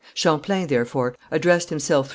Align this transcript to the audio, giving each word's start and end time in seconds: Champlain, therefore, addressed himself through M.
Champlain, 0.15 0.65
therefore, 0.65 1.15
addressed 1.29 1.69
himself 1.69 2.07
through 2.07 2.09
M. 2.09 2.09